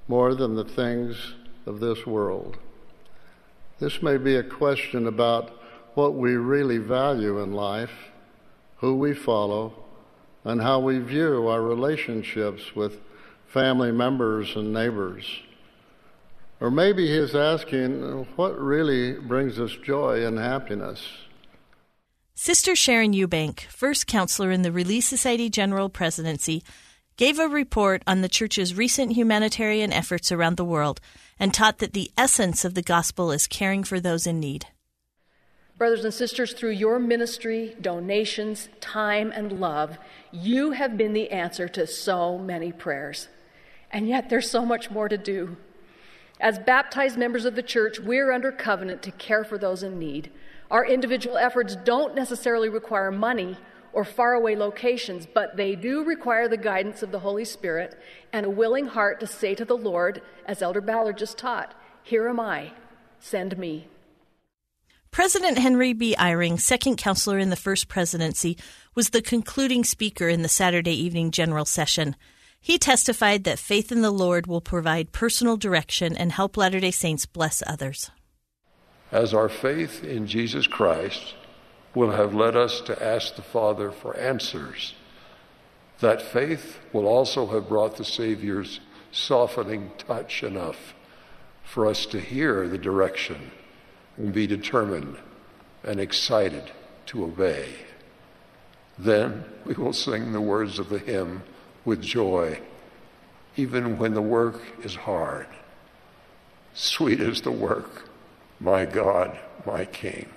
more 0.07 0.35
than 0.35 0.55
the 0.55 0.65
things 0.65 1.35
of 1.65 1.79
this 1.79 2.05
world. 2.05 2.57
This 3.79 4.01
may 4.01 4.17
be 4.17 4.35
a 4.35 4.43
question 4.43 5.07
about 5.07 5.51
what 5.93 6.15
we 6.15 6.35
really 6.35 6.77
value 6.77 7.39
in 7.39 7.53
life, 7.53 8.11
who 8.77 8.95
we 8.95 9.13
follow, 9.13 9.73
and 10.43 10.61
how 10.61 10.79
we 10.79 10.99
view 10.99 11.47
our 11.47 11.61
relationships 11.61 12.75
with 12.75 12.99
family 13.47 13.91
members 13.91 14.55
and 14.55 14.73
neighbors. 14.73 15.25
Or 16.63 16.71
maybe 16.71 17.05
he's 17.05 17.35
asking 17.35 18.25
what 18.37 18.57
really 18.57 19.15
brings 19.15 19.59
us 19.59 19.75
joy 19.83 20.25
and 20.25 20.39
happiness. 20.39 21.05
Sister 22.35 22.73
Sharon 22.73 23.11
Eubank, 23.11 23.59
first 23.65 24.07
counselor 24.07 24.49
in 24.49 24.61
the 24.61 24.71
Relief 24.71 25.03
Society 25.03 25.49
General 25.49 25.89
Presidency, 25.89 26.63
gave 27.17 27.37
a 27.37 27.49
report 27.49 28.01
on 28.07 28.21
the 28.21 28.29
Church's 28.29 28.75
recent 28.75 29.11
humanitarian 29.11 29.91
efforts 29.91 30.31
around 30.31 30.55
the 30.55 30.63
world 30.63 31.01
and 31.37 31.53
taught 31.53 31.79
that 31.79 31.91
the 31.91 32.09
essence 32.17 32.63
of 32.63 32.75
the 32.75 32.81
gospel 32.81 33.33
is 33.33 33.45
caring 33.45 33.83
for 33.83 33.99
those 33.99 34.25
in 34.25 34.39
need. 34.39 34.67
Brothers 35.77 36.05
and 36.05 36.13
sisters, 36.13 36.53
through 36.53 36.71
your 36.71 36.97
ministry, 36.97 37.75
donations, 37.81 38.69
time, 38.79 39.33
and 39.35 39.59
love, 39.59 39.97
you 40.31 40.71
have 40.71 40.95
been 40.95 41.11
the 41.11 41.29
answer 41.29 41.67
to 41.67 41.85
so 41.85 42.37
many 42.37 42.71
prayers. 42.71 43.27
And 43.91 44.07
yet 44.07 44.29
there's 44.29 44.49
so 44.49 44.65
much 44.65 44.89
more 44.89 45.09
to 45.09 45.17
do. 45.17 45.57
As 46.43 46.59
baptized 46.59 47.17
members 47.17 47.45
of 47.45 47.55
the 47.55 47.63
church, 47.63 48.01
we're 48.01 48.33
under 48.33 48.51
covenant 48.51 49.01
to 49.03 49.11
care 49.11 49.45
for 49.45 49.57
those 49.57 49.81
in 49.81 49.97
need. 49.97 50.29
Our 50.69 50.85
individual 50.85 51.37
efforts 51.37 51.77
don't 51.85 52.15
necessarily 52.15 52.67
require 52.67 53.11
money 53.11 53.55
or 53.93 54.03
faraway 54.03 54.57
locations, 54.57 55.25
but 55.25 55.55
they 55.55 55.73
do 55.77 56.03
require 56.03 56.49
the 56.49 56.57
guidance 56.57 57.01
of 57.01 57.13
the 57.13 57.19
Holy 57.19 57.45
Spirit 57.45 57.97
and 58.33 58.45
a 58.45 58.49
willing 58.49 58.87
heart 58.87 59.21
to 59.21 59.27
say 59.27 59.55
to 59.55 59.63
the 59.63 59.77
Lord, 59.77 60.21
as 60.45 60.61
Elder 60.61 60.81
Ballard 60.81 61.17
just 61.17 61.37
taught, 61.37 61.75
Here 62.03 62.27
am 62.27 62.41
I, 62.41 62.73
send 63.21 63.57
me. 63.57 63.87
President 65.11 65.57
Henry 65.57 65.93
B. 65.93 66.13
Eyring, 66.19 66.59
second 66.59 66.97
counselor 66.97 67.39
in 67.39 67.51
the 67.51 67.55
first 67.55 67.87
presidency, 67.87 68.57
was 68.95 69.11
the 69.11 69.21
concluding 69.21 69.85
speaker 69.85 70.27
in 70.27 70.41
the 70.41 70.49
Saturday 70.49 71.01
evening 71.01 71.31
general 71.31 71.63
session. 71.63 72.17
He 72.65 72.77
testified 72.77 73.43
that 73.43 73.59
faith 73.59 73.91
in 73.91 74.01
the 74.01 74.09
Lord 74.09 74.47
will 74.47 74.61
provide 74.61 75.11
personal 75.11 75.57
direction 75.57 76.15
and 76.15 76.31
help 76.31 76.55
Latter 76.55 76.79
day 76.79 76.91
Saints 76.91 77.25
bless 77.25 77.61
others. 77.67 78.09
As 79.11 79.33
our 79.33 79.49
faith 79.49 80.01
in 80.01 80.27
Jesus 80.27 80.65
Christ 80.65 81.35
will 81.93 82.11
have 82.11 82.33
led 82.33 82.55
us 82.55 82.79
to 82.85 83.03
ask 83.03 83.35
the 83.35 83.41
Father 83.41 83.91
for 83.91 84.15
answers, 84.15 84.95
that 85.99 86.21
faith 86.21 86.79
will 86.93 87.05
also 87.05 87.47
have 87.47 87.67
brought 87.67 87.97
the 87.97 88.05
Savior's 88.05 88.79
softening 89.11 89.91
touch 89.97 90.41
enough 90.41 90.93
for 91.65 91.85
us 91.85 92.05
to 92.05 92.21
hear 92.21 92.69
the 92.69 92.77
direction 92.77 93.51
and 94.15 94.31
be 94.31 94.47
determined 94.47 95.17
and 95.83 95.99
excited 95.99 96.71
to 97.07 97.25
obey. 97.25 97.75
Then 98.97 99.43
we 99.65 99.73
will 99.73 99.91
sing 99.91 100.31
the 100.31 100.39
words 100.39 100.79
of 100.79 100.87
the 100.87 100.99
hymn 100.99 101.43
with 101.85 102.01
joy, 102.01 102.59
even 103.55 103.97
when 103.97 104.13
the 104.13 104.21
work 104.21 104.61
is 104.83 104.95
hard. 104.95 105.47
Sweet 106.73 107.19
is 107.19 107.41
the 107.41 107.51
work, 107.51 108.09
my 108.59 108.85
God, 108.85 109.37
my 109.65 109.85
King. 109.85 110.27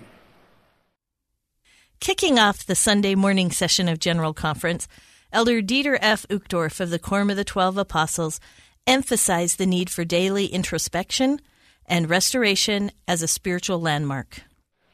Kicking 1.99 2.39
off 2.39 2.67
the 2.67 2.75
Sunday 2.75 3.15
morning 3.15 3.51
session 3.51 3.89
of 3.89 3.99
General 3.99 4.35
Conference, 4.35 4.87
Elder 5.33 5.63
Dieter 5.63 5.99
F. 6.01 6.27
Uchtdorf 6.29 6.79
of 6.79 6.91
the 6.91 6.99
Quorum 6.99 7.31
of 7.31 7.37
the 7.37 7.45
Twelve 7.45 7.79
Apostles 7.79 8.39
emphasized 8.87 9.59
the 9.59 9.67
need 9.67 9.91
for 9.91 10.05
daily 10.05 10.47
introspection 10.47 11.41
and 11.87 12.11
restoration 12.11 12.93
as 13.09 13.23
a 13.23 13.29
spiritual 13.29 13.81
landmark. 13.81 14.43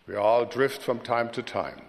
We 0.06 0.14
all 0.16 0.44
drift 0.44 0.82
from 0.82 1.00
time 1.00 1.30
to 1.30 1.42
time, 1.42 1.82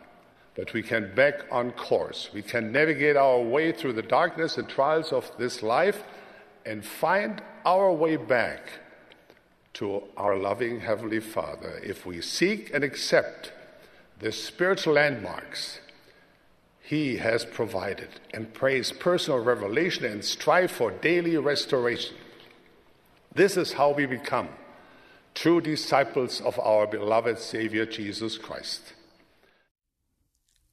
but 0.56 0.74
we 0.74 0.84
can 0.84 1.14
back 1.16 1.46
on 1.52 1.72
course. 1.72 2.30
We 2.34 2.42
can 2.42 2.72
navigate 2.72 3.18
our 3.18 3.42
way 3.42 3.72
through 3.72 3.94
the 3.94 4.02
darkness 4.02 4.58
and 4.58 4.70
trials 4.70 5.12
of 5.12 5.32
this 5.38 5.64
life 5.64 6.04
and 6.66 6.86
find 6.86 7.42
our 7.66 7.92
way 7.92 8.18
back 8.18 8.62
to 9.74 10.04
our 10.16 10.38
loving 10.38 10.82
Heavenly 10.82 11.20
Father 11.20 11.80
if 11.84 12.06
we 12.06 12.22
seek 12.22 12.72
and 12.74 12.84
accept 12.84 13.52
the 14.20 14.32
spiritual 14.32 14.94
landmarks 14.94 15.80
He 16.82 17.18
has 17.18 17.46
provided 17.46 18.10
and 18.34 18.54
praise 18.54 18.92
personal 18.92 19.40
revelation 19.40 20.06
and 20.06 20.24
strive 20.24 20.70
for 20.70 20.92
daily 20.92 21.38
restoration. 21.38 22.16
This 23.34 23.58
is 23.58 23.74
how 23.74 23.94
we 23.94 24.06
become 24.06 24.50
true 25.34 25.60
disciples 25.60 26.40
of 26.42 26.60
our 26.60 26.86
beloved 26.86 27.40
Savior 27.40 27.88
Jesus 27.88 28.38
Christ. 28.38 28.93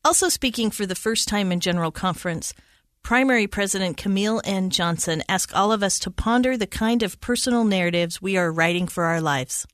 Also 0.03 0.31
speaking 0.31 0.71
for 0.71 0.87
the 0.87 0.95
first 0.95 1.29
time 1.29 1.53
in 1.53 1.61
General 1.61 1.91
Conference, 1.91 2.55
Primary 3.03 3.47
President 3.47 3.99
Camille 3.99 4.41
N. 4.45 4.71
Johnson 4.71 5.23
asked 5.29 5.53
all 5.53 5.73
of 5.73 5.83
us 5.83 5.99
to 5.99 6.11
ponder 6.11 6.57
the 6.57 6.67
kind 6.67 7.03
of 7.03 7.21
personal 7.21 7.65
narratives 7.65 8.23
we 8.23 8.39
are 8.39 8.51
writing 8.51 8.89
for 8.89 9.05
our 9.05 9.21
lives. 9.21 9.67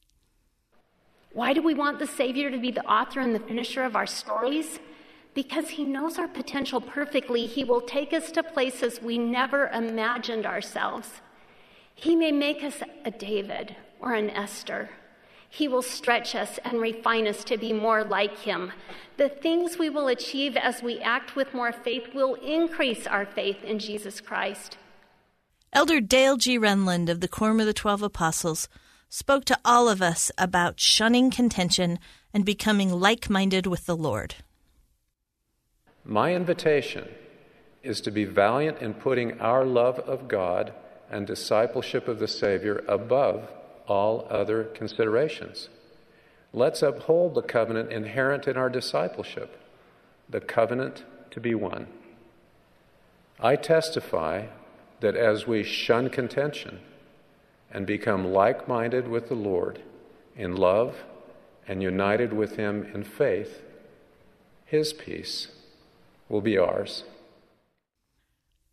Why 1.32 1.52
do 1.52 1.62
we 1.62 1.74
want 1.74 2.00
the 2.00 2.08
Savior 2.08 2.50
to 2.50 2.58
be 2.58 2.72
the 2.72 2.84
author 2.86 3.20
and 3.20 3.36
the 3.36 3.40
finisher 3.40 3.84
of 3.84 3.94
our 3.94 4.06
stories? 4.06 4.80
Because 5.32 5.68
He 5.68 5.84
knows 5.84 6.18
our 6.18 6.26
potential 6.26 6.80
perfectly. 6.80 7.46
He 7.46 7.62
will 7.62 7.82
take 7.82 8.12
us 8.12 8.32
to 8.32 8.42
places 8.42 9.00
we 9.00 9.18
never 9.18 9.68
imagined 9.68 10.44
ourselves. 10.44 11.20
He 11.94 12.16
may 12.16 12.32
make 12.32 12.64
us 12.64 12.82
a 13.04 13.12
David 13.12 13.76
or 14.00 14.14
an 14.14 14.30
Esther. 14.30 14.90
He 15.56 15.68
will 15.68 15.80
stretch 15.80 16.34
us 16.34 16.58
and 16.64 16.82
refine 16.82 17.26
us 17.26 17.42
to 17.44 17.56
be 17.56 17.72
more 17.72 18.04
like 18.04 18.40
Him. 18.40 18.72
The 19.16 19.30
things 19.30 19.78
we 19.78 19.88
will 19.88 20.06
achieve 20.06 20.54
as 20.54 20.82
we 20.82 20.98
act 21.00 21.34
with 21.34 21.54
more 21.54 21.72
faith 21.72 22.14
will 22.14 22.34
increase 22.34 23.06
our 23.06 23.24
faith 23.24 23.64
in 23.64 23.78
Jesus 23.78 24.20
Christ. 24.20 24.76
Elder 25.72 25.98
Dale 26.02 26.36
G. 26.36 26.58
Renlund 26.58 27.08
of 27.08 27.22
the 27.22 27.26
Quorum 27.26 27.58
of 27.58 27.64
the 27.64 27.72
Twelve 27.72 28.02
Apostles 28.02 28.68
spoke 29.08 29.46
to 29.46 29.58
all 29.64 29.88
of 29.88 30.02
us 30.02 30.30
about 30.36 30.78
shunning 30.78 31.30
contention 31.30 32.00
and 32.34 32.44
becoming 32.44 32.92
like 32.92 33.30
minded 33.30 33.66
with 33.66 33.86
the 33.86 33.96
Lord. 33.96 34.34
My 36.04 36.34
invitation 36.34 37.08
is 37.82 38.02
to 38.02 38.10
be 38.10 38.26
valiant 38.26 38.82
in 38.82 38.92
putting 38.92 39.40
our 39.40 39.64
love 39.64 40.00
of 40.00 40.28
God 40.28 40.74
and 41.10 41.26
discipleship 41.26 42.08
of 42.08 42.18
the 42.18 42.28
Savior 42.28 42.84
above 42.86 43.48
all 43.86 44.26
other 44.30 44.64
considerations. 44.64 45.68
Let's 46.52 46.82
uphold 46.82 47.34
the 47.34 47.42
covenant 47.42 47.92
inherent 47.92 48.46
in 48.46 48.56
our 48.56 48.70
discipleship, 48.70 49.60
the 50.28 50.40
covenant 50.40 51.04
to 51.30 51.40
be 51.40 51.54
one. 51.54 51.86
I 53.38 53.56
testify 53.56 54.46
that 55.00 55.16
as 55.16 55.46
we 55.46 55.62
shun 55.62 56.08
contention 56.08 56.80
and 57.70 57.86
become 57.86 58.32
like 58.32 58.66
minded 58.66 59.08
with 59.08 59.28
the 59.28 59.34
Lord 59.34 59.82
in 60.36 60.56
love 60.56 60.96
and 61.68 61.82
united 61.82 62.32
with 62.32 62.56
Him 62.56 62.88
in 62.94 63.04
faith, 63.04 63.60
His 64.64 64.92
peace 64.92 65.48
will 66.28 66.40
be 66.40 66.56
ours. 66.56 67.04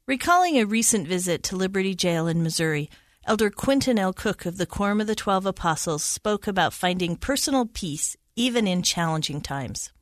Recalling 0.05 0.58
a 0.58 0.65
recent 0.65 1.08
visit 1.08 1.43
to 1.43 1.55
Liberty 1.55 1.96
Jail 1.96 2.27
in 2.27 2.43
Missouri, 2.43 2.89
Elder 3.25 3.50
Quentin 3.50 3.98
L. 3.98 4.12
Cook 4.12 4.46
of 4.46 4.58
the 4.58 4.65
Quorum 4.65 5.00
of 5.00 5.08
the 5.08 5.15
Twelve 5.15 5.46
Apostles 5.46 6.03
spoke 6.03 6.46
about 6.46 6.74
finding 6.74 7.15
personal 7.15 7.65
peace 7.65 8.18
even 8.36 8.68
in 8.68 8.82
challenging 8.82 9.39
times. 9.39 9.94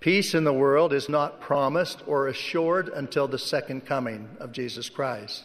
Peace 0.00 0.34
in 0.34 0.42
the 0.42 0.52
world 0.52 0.92
is 0.92 1.08
not 1.08 1.40
promised 1.40 2.02
or 2.08 2.26
assured 2.26 2.88
until 2.88 3.28
the 3.28 3.38
second 3.38 3.86
coming 3.86 4.28
of 4.40 4.50
Jesus 4.50 4.88
Christ. 4.88 5.44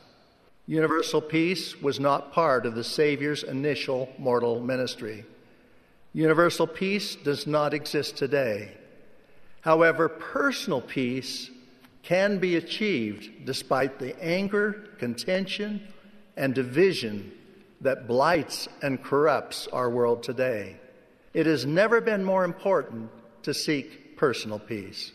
Universal 0.65 1.21
peace 1.21 1.79
was 1.83 1.99
not 1.99 2.33
part 2.33 2.65
of 2.65 2.73
the 2.73 2.83
Savior's 2.83 3.43
initial 3.43 4.09
mortal 4.17 4.59
ministry. 4.59 5.25
Universal 6.13 6.65
peace 6.65 7.15
does 7.15 7.45
not 7.45 7.75
exist 7.75 8.17
today. 8.17 8.71
However, 9.61 10.09
personal 10.09 10.81
peace 10.81 11.51
can 12.01 12.39
be 12.39 12.55
achieved 12.55 13.45
despite 13.45 13.99
the 13.99 14.19
anger, 14.19 14.89
contention, 14.97 15.87
and 16.39 16.55
division 16.55 17.31
that 17.81 18.07
blights 18.07 18.67
and 18.81 19.03
corrupts 19.03 19.67
our 19.67 19.89
world 19.89 20.23
today. 20.23 20.77
It 21.33 21.45
has 21.45 21.65
never 21.65 22.01
been 22.01 22.23
more 22.23 22.43
important 22.43 23.11
to 23.43 23.53
seek 23.53 24.17
personal 24.17 24.57
peace. 24.57 25.11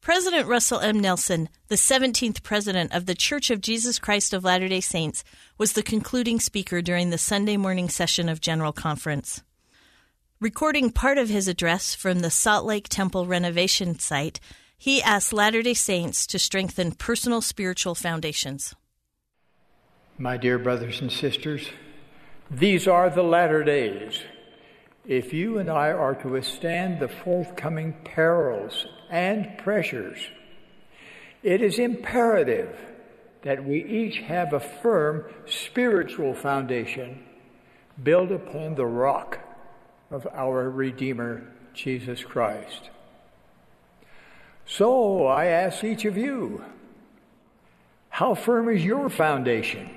President 0.00 0.48
Russell 0.48 0.80
M. 0.80 0.98
Nelson, 0.98 1.48
the 1.68 1.74
17th 1.76 2.42
president 2.42 2.94
of 2.94 3.06
the 3.06 3.14
Church 3.14 3.50
of 3.50 3.60
Jesus 3.60 3.98
Christ 3.98 4.32
of 4.32 4.44
Latter 4.44 4.68
day 4.68 4.80
Saints, 4.80 5.22
was 5.58 5.74
the 5.74 5.82
concluding 5.82 6.40
speaker 6.40 6.82
during 6.82 7.10
the 7.10 7.18
Sunday 7.18 7.56
morning 7.56 7.88
session 7.88 8.28
of 8.28 8.40
General 8.40 8.72
Conference. 8.72 9.42
Recording 10.40 10.90
part 10.90 11.18
of 11.18 11.28
his 11.28 11.48
address 11.48 11.94
from 11.94 12.20
the 12.20 12.30
Salt 12.30 12.64
Lake 12.64 12.88
Temple 12.88 13.26
renovation 13.26 13.98
site, 13.98 14.40
he 14.78 15.02
asked 15.02 15.34
Latter 15.34 15.62
day 15.62 15.74
Saints 15.74 16.26
to 16.28 16.38
strengthen 16.38 16.92
personal 16.92 17.42
spiritual 17.42 17.94
foundations. 17.94 18.74
My 20.20 20.36
dear 20.36 20.58
brothers 20.58 21.00
and 21.00 21.10
sisters, 21.10 21.70
these 22.50 22.86
are 22.86 23.08
the 23.08 23.22
latter 23.22 23.64
days. 23.64 24.20
If 25.06 25.32
you 25.32 25.56
and 25.56 25.70
I 25.70 25.92
are 25.92 26.14
to 26.16 26.28
withstand 26.28 27.00
the 27.00 27.08
forthcoming 27.08 27.94
perils 28.04 28.84
and 29.08 29.56
pressures, 29.56 30.18
it 31.42 31.62
is 31.62 31.78
imperative 31.78 32.76
that 33.44 33.64
we 33.64 33.82
each 33.82 34.18
have 34.18 34.52
a 34.52 34.60
firm 34.60 35.24
spiritual 35.46 36.34
foundation 36.34 37.24
built 38.02 38.30
upon 38.30 38.74
the 38.74 38.84
rock 38.84 39.38
of 40.10 40.26
our 40.34 40.68
Redeemer, 40.68 41.50
Jesus 41.72 42.22
Christ. 42.22 42.90
So 44.66 45.26
I 45.26 45.46
ask 45.46 45.82
each 45.82 46.04
of 46.04 46.18
you, 46.18 46.62
how 48.10 48.34
firm 48.34 48.68
is 48.68 48.84
your 48.84 49.08
foundation? 49.08 49.96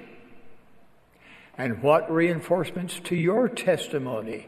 And 1.57 1.83
what 1.83 2.11
reinforcements 2.11 2.99
to 3.05 3.15
your 3.15 3.47
testimony 3.47 4.47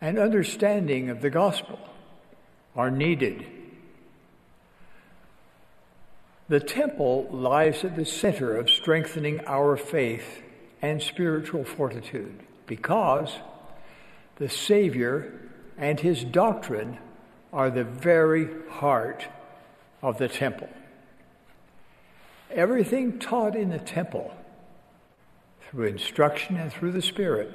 and 0.00 0.18
understanding 0.18 1.10
of 1.10 1.22
the 1.22 1.30
gospel 1.30 1.78
are 2.76 2.90
needed? 2.90 3.46
The 6.48 6.60
temple 6.60 7.26
lies 7.30 7.84
at 7.84 7.96
the 7.96 8.04
center 8.04 8.56
of 8.56 8.70
strengthening 8.70 9.40
our 9.46 9.76
faith 9.76 10.42
and 10.82 11.02
spiritual 11.02 11.64
fortitude 11.64 12.40
because 12.66 13.34
the 14.36 14.48
Savior 14.48 15.32
and 15.78 15.98
his 15.98 16.22
doctrine 16.22 16.98
are 17.52 17.70
the 17.70 17.84
very 17.84 18.48
heart 18.68 19.26
of 20.02 20.18
the 20.18 20.28
temple. 20.28 20.68
Everything 22.50 23.18
taught 23.18 23.56
in 23.56 23.70
the 23.70 23.78
temple, 23.78 24.34
through 25.74 25.88
instruction 25.88 26.56
and 26.56 26.72
through 26.72 26.92
the 26.92 27.02
Spirit, 27.02 27.52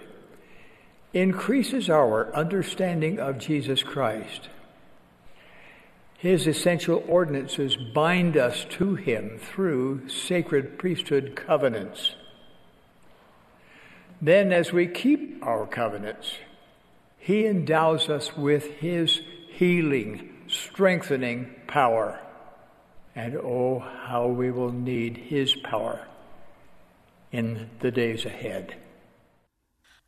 increases 1.13 1.89
our 1.89 2.33
understanding 2.35 3.17
of 3.17 3.37
Jesus 3.37 3.81
Christ. 3.81 4.49
His 6.17 6.45
essential 6.45 7.01
ordinances 7.07 7.77
bind 7.77 8.35
us 8.35 8.65
to 8.71 8.95
Him 8.95 9.39
through 9.39 10.09
sacred 10.09 10.77
priesthood 10.77 11.33
covenants. 11.35 12.15
Then, 14.21 14.51
as 14.51 14.73
we 14.73 14.87
keep 14.87 15.41
our 15.41 15.65
covenants, 15.65 16.33
he 17.17 17.45
endows 17.45 18.09
us 18.09 18.35
with 18.35 18.65
His 18.65 19.21
healing, 19.49 20.29
strengthening 20.47 21.55
power. 21.67 22.19
And 23.15 23.37
oh, 23.37 23.79
how 23.79 24.27
we 24.27 24.51
will 24.51 24.73
need 24.73 25.15
His 25.15 25.55
power 25.55 26.08
in 27.31 27.69
the 27.79 27.91
days 27.91 28.25
ahead. 28.25 28.75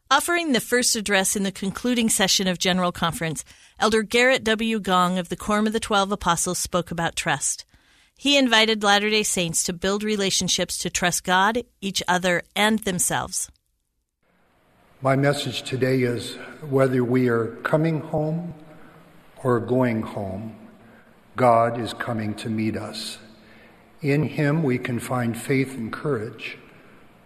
Offering 0.09 0.51
the 0.51 0.59
first 0.59 0.95
address 0.95 1.35
in 1.35 1.43
the 1.43 1.51
concluding 1.51 2.09
session 2.09 2.47
of 2.47 2.59
General 2.59 2.91
Conference, 2.91 3.45
Elder 3.79 4.03
Garrett 4.03 4.43
W. 4.43 4.79
Gong 4.79 5.17
of 5.17 5.29
the 5.29 5.37
Quorum 5.37 5.67
of 5.67 5.73
the 5.73 5.79
Twelve 5.79 6.11
Apostles 6.11 6.57
spoke 6.57 6.91
about 6.91 7.15
trust. 7.15 7.63
He 8.17 8.37
invited 8.37 8.83
Latter 8.83 9.09
day 9.09 9.23
Saints 9.23 9.63
to 9.63 9.73
build 9.73 10.03
relationships 10.03 10.77
to 10.79 10.89
trust 10.89 11.23
God, 11.23 11.63
each 11.79 12.03
other, 12.07 12.43
and 12.55 12.79
themselves. 12.79 13.49
My 15.01 15.15
message 15.15 15.63
today 15.63 16.01
is 16.03 16.35
whether 16.69 17.03
we 17.03 17.29
are 17.29 17.55
coming 17.63 18.01
home 18.01 18.53
or 19.43 19.59
going 19.59 20.03
home, 20.03 20.55
God 21.35 21.79
is 21.79 21.93
coming 21.93 22.35
to 22.35 22.49
meet 22.49 22.77
us. 22.77 23.17
In 24.01 24.23
Him 24.23 24.61
we 24.61 24.77
can 24.77 24.99
find 24.99 25.35
faith 25.35 25.75
and 25.75 25.91
courage, 25.91 26.57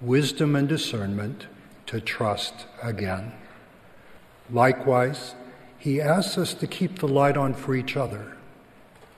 wisdom 0.01 0.55
and 0.55 0.67
discernment 0.67 1.47
to 1.87 2.01
trust 2.01 2.65
again. 2.81 3.31
Likewise, 4.49 5.35
He 5.77 6.01
asks 6.01 6.37
us 6.37 6.53
to 6.55 6.67
keep 6.67 6.99
the 6.99 7.07
light 7.07 7.37
on 7.37 7.53
for 7.53 7.75
each 7.75 7.95
other, 7.95 8.35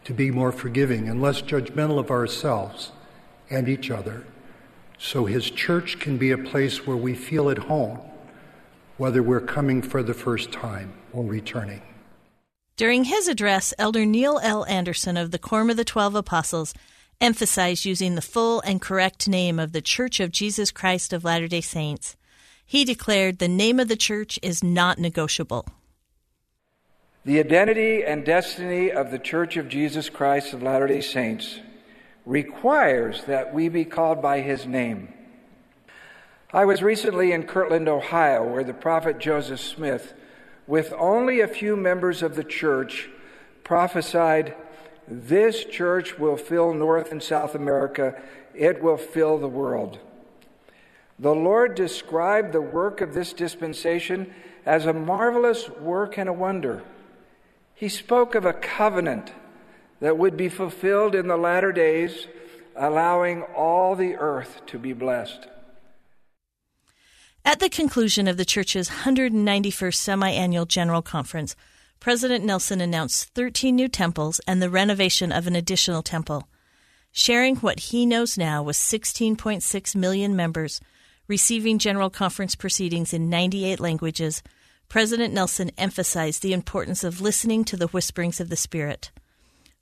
to 0.03 0.13
be 0.13 0.31
more 0.31 0.51
forgiving 0.51 1.07
and 1.07 1.21
less 1.21 1.41
judgmental 1.41 1.99
of 1.99 2.11
ourselves 2.11 2.91
and 3.49 3.69
each 3.69 3.89
other, 3.89 4.25
so 4.97 5.25
His 5.25 5.49
church 5.49 5.99
can 5.99 6.17
be 6.17 6.31
a 6.31 6.37
place 6.37 6.85
where 6.85 6.97
we 6.97 7.15
feel 7.15 7.49
at 7.49 7.57
home 7.57 7.99
whether 8.97 9.21
we're 9.21 9.39
coming 9.39 9.81
for 9.81 10.03
the 10.03 10.13
first 10.13 10.51
time 10.51 10.91
or 11.13 11.23
returning. 11.23 11.81
During 12.75 13.05
his 13.05 13.27
address, 13.27 13.73
Elder 13.79 14.05
Neil 14.05 14.39
L. 14.43 14.65
Andersen 14.65 15.17
of 15.17 15.31
the 15.31 15.39
Quorum 15.39 15.69
of 15.69 15.77
the 15.77 15.85
Twelve 15.85 16.15
Apostles 16.15 16.73
emphasized 17.19 17.85
using 17.85 18.15
the 18.15 18.21
full 18.21 18.61
and 18.61 18.81
correct 18.81 19.27
name 19.27 19.59
of 19.59 19.71
the 19.71 19.81
Church 19.81 20.19
of 20.19 20.31
Jesus 20.31 20.71
Christ 20.71 21.13
of 21.13 21.23
Latter 21.23 21.47
day 21.47 21.61
Saints. 21.61 22.15
He 22.65 22.85
declared 22.85 23.39
the 23.39 23.47
name 23.47 23.79
of 23.79 23.87
the 23.87 23.95
church 23.95 24.37
is 24.43 24.63
not 24.63 24.99
negotiable. 24.99 25.67
The 27.25 27.39
identity 27.39 28.03
and 28.03 28.25
destiny 28.25 28.91
of 28.91 29.11
the 29.11 29.19
Church 29.19 29.57
of 29.57 29.67
Jesus 29.67 30.09
Christ 30.09 30.53
of 30.53 30.61
Latter 30.61 30.87
day 30.87 31.01
Saints 31.01 31.59
requires 32.25 33.23
that 33.23 33.53
we 33.53 33.69
be 33.69 33.85
called 33.85 34.21
by 34.21 34.41
his 34.41 34.65
name. 34.65 35.13
I 36.53 36.65
was 36.65 36.83
recently 36.83 37.31
in 37.31 37.43
Kirtland, 37.43 37.89
Ohio, 37.89 38.43
where 38.45 38.63
the 38.63 38.73
prophet 38.73 39.19
Joseph 39.19 39.59
Smith, 39.59 40.13
with 40.65 40.93
only 40.97 41.39
a 41.39 41.47
few 41.47 41.75
members 41.75 42.21
of 42.21 42.35
the 42.35 42.43
church, 42.43 43.09
prophesied, 43.63 44.55
This 45.07 45.63
church 45.63 46.19
will 46.19 46.35
fill 46.35 46.73
North 46.73 47.11
and 47.11 47.23
South 47.23 47.55
America, 47.55 48.21
it 48.53 48.81
will 48.81 48.97
fill 48.97 49.37
the 49.37 49.47
world. 49.47 49.99
The 51.19 51.33
Lord 51.33 51.75
described 51.75 52.51
the 52.51 52.61
work 52.61 53.01
of 53.01 53.13
this 53.13 53.33
dispensation 53.33 54.33
as 54.65 54.85
a 54.85 54.93
marvelous 54.93 55.69
work 55.69 56.17
and 56.17 56.29
a 56.29 56.33
wonder. 56.33 56.83
He 57.73 57.89
spoke 57.89 58.35
of 58.35 58.45
a 58.45 58.53
covenant 58.53 59.31
that 59.99 60.17
would 60.17 60.35
be 60.35 60.49
fulfilled 60.49 61.15
in 61.15 61.27
the 61.27 61.37
latter 61.37 61.71
days, 61.71 62.27
allowing 62.75 63.43
all 63.43 63.95
the 63.95 64.15
earth 64.15 64.61
to 64.67 64.77
be 64.77 64.93
blessed. 64.93 65.47
At 67.45 67.59
the 67.59 67.69
conclusion 67.69 68.27
of 68.27 68.37
the 68.37 68.45
church's 68.45 68.89
191st 68.89 69.95
semi 69.95 70.29
annual 70.29 70.65
general 70.65 71.01
conference, 71.01 71.55
President 71.99 72.45
Nelson 72.45 72.79
announced 72.79 73.33
13 73.33 73.75
new 73.75 73.87
temples 73.87 74.39
and 74.47 74.61
the 74.61 74.69
renovation 74.69 75.31
of 75.31 75.47
an 75.47 75.55
additional 75.55 76.01
temple. 76.01 76.47
Sharing 77.11 77.57
what 77.57 77.79
he 77.79 78.05
knows 78.05 78.37
now 78.37 78.61
with 78.61 78.75
16.6 78.75 79.95
million 79.95 80.35
members, 80.35 80.79
receiving 81.27 81.79
general 81.79 82.09
conference 82.09 82.55
proceedings 82.55 83.13
in 83.13 83.29
98 83.29 83.79
languages, 83.79 84.43
President 84.89 85.33
Nelson 85.33 85.71
emphasized 85.77 86.41
the 86.41 86.53
importance 86.53 87.03
of 87.03 87.19
listening 87.19 87.65
to 87.65 87.75
the 87.75 87.87
whisperings 87.87 88.39
of 88.39 88.49
the 88.49 88.55
Spirit. 88.55 89.11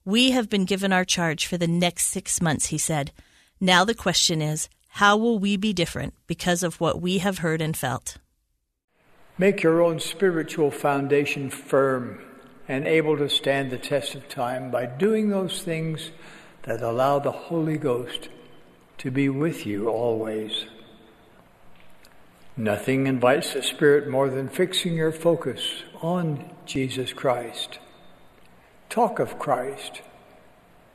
We 0.04 0.32
have 0.32 0.50
been 0.50 0.66
given 0.66 0.94
our 0.94 1.06
charge 1.06 1.46
for 1.46 1.58
the 1.58 1.68
next 1.68 2.06
six 2.06 2.42
months, 2.42 2.68
he 2.68 2.78
said. 2.78 3.12
Now 3.60 3.84
the 3.84 3.94
question 3.94 4.42
is 4.42 4.70
how 4.88 5.18
will 5.18 5.38
we 5.38 5.58
be 5.58 5.74
different 5.74 6.14
because 6.26 6.64
of 6.64 6.80
what 6.80 7.02
we 7.02 7.18
have 7.20 7.40
heard 7.40 7.62
and 7.62 7.76
felt? 7.76 8.18
Make 9.38 9.64
your 9.64 9.82
own 9.82 10.00
spiritual 10.00 10.72
foundation 10.72 11.50
firm 11.50 12.20
and 12.68 12.88
able 12.88 13.18
to 13.18 13.30
stand 13.30 13.70
the 13.70 13.78
test 13.78 14.16
of 14.16 14.30
time 14.30 14.72
by 14.72 14.86
doing 14.86 15.30
those 15.30 15.62
things 15.62 16.12
that 16.64 16.82
allow 16.82 17.20
the 17.20 17.32
Holy 17.32 17.78
Ghost 17.78 18.30
to 19.00 19.12
be 19.12 19.28
with 19.28 19.66
you 19.66 19.90
always. 19.90 20.66
Nothing 22.58 23.08
invites 23.08 23.54
the 23.54 23.62
Spirit 23.62 24.08
more 24.08 24.30
than 24.30 24.48
fixing 24.48 24.94
your 24.96 25.12
focus 25.12 25.84
on 26.02 26.50
Jesus 26.66 27.12
Christ. 27.12 27.80
Talk 28.90 29.20
of 29.20 29.38
Christ. 29.38 30.02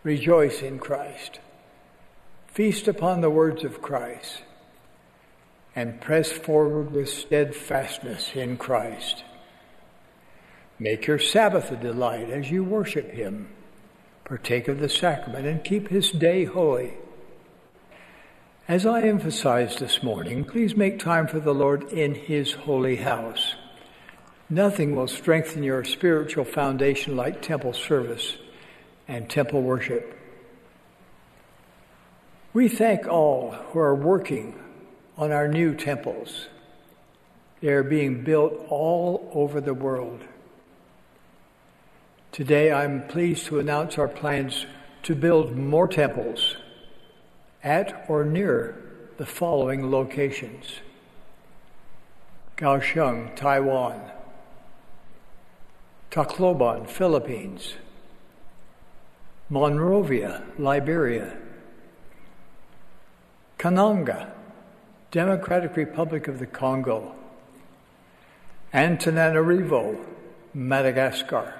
Rejoice 0.02 0.62
in 0.62 0.78
Christ. 0.78 1.40
Feast 2.46 2.88
upon 2.88 3.20
the 3.20 3.28
words 3.28 3.62
of 3.62 3.82
Christ. 3.82 4.42
And 5.74 6.00
press 6.00 6.32
forward 6.32 6.92
with 6.92 7.08
steadfastness 7.08 8.32
in 8.34 8.56
Christ. 8.56 9.24
Make 10.78 11.06
your 11.06 11.18
Sabbath 11.18 11.70
a 11.70 11.76
delight 11.76 12.30
as 12.30 12.50
you 12.50 12.64
worship 12.64 13.10
Him. 13.12 13.48
Partake 14.24 14.68
of 14.68 14.80
the 14.80 14.88
sacrament 14.88 15.46
and 15.46 15.62
keep 15.62 15.88
His 15.88 16.10
day 16.10 16.44
holy. 16.44 16.94
As 18.66 18.86
I 18.86 19.02
emphasized 19.02 19.78
this 19.78 20.02
morning, 20.02 20.44
please 20.44 20.76
make 20.76 20.98
time 20.98 21.26
for 21.26 21.40
the 21.40 21.52
Lord 21.52 21.92
in 21.92 22.14
His 22.14 22.52
holy 22.52 22.96
house. 22.96 23.54
Nothing 24.48 24.96
will 24.96 25.08
strengthen 25.08 25.62
your 25.62 25.84
spiritual 25.84 26.44
foundation 26.44 27.16
like 27.16 27.42
temple 27.42 27.72
service 27.72 28.36
and 29.06 29.28
temple 29.28 29.62
worship. 29.62 30.16
We 32.52 32.68
thank 32.68 33.06
all 33.06 33.52
who 33.52 33.78
are 33.78 33.94
working 33.94 34.58
on 35.20 35.30
our 35.32 35.46
new 35.46 35.74
temples. 35.74 36.46
They 37.60 37.68
are 37.68 37.82
being 37.82 38.24
built 38.24 38.54
all 38.70 39.30
over 39.34 39.60
the 39.60 39.74
world. 39.74 40.22
Today, 42.32 42.72
I'm 42.72 43.06
pleased 43.06 43.44
to 43.46 43.58
announce 43.58 43.98
our 43.98 44.08
plans 44.08 44.64
to 45.02 45.14
build 45.14 45.54
more 45.54 45.86
temples 45.86 46.56
at 47.62 48.06
or 48.08 48.24
near 48.24 48.82
the 49.18 49.26
following 49.26 49.90
locations 49.90 50.80
Kaohsiung, 52.56 53.36
Taiwan, 53.36 54.00
Tacloban, 56.10 56.88
Philippines, 56.88 57.74
Monrovia, 59.50 60.44
Liberia, 60.58 61.36
Kananga, 63.58 64.39
Democratic 65.10 65.76
Republic 65.76 66.28
of 66.28 66.38
the 66.38 66.46
Congo, 66.46 67.14
Antananarivo, 68.72 69.98
Madagascar, 70.54 71.54